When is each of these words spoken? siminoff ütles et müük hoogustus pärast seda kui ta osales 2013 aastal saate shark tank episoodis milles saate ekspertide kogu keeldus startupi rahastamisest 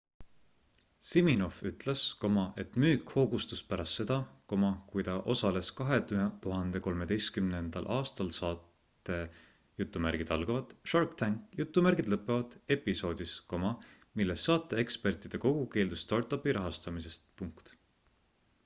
siminoff 1.07 1.57
ütles 1.69 2.05
et 2.61 2.79
müük 2.83 3.11
hoogustus 3.17 3.59
pärast 3.73 3.99
seda 4.01 4.15
kui 4.53 5.05
ta 5.09 5.17
osales 5.33 5.69
2013 5.81 7.91
aastal 7.97 8.31
saate 8.39 9.19
shark 10.95 11.15
tank 11.25 12.11
episoodis 12.79 13.35
milles 14.21 14.47
saate 14.51 14.83
ekspertide 14.87 15.43
kogu 15.47 15.71
keeldus 15.79 16.07
startupi 16.11 16.59
rahastamisest 16.61 17.73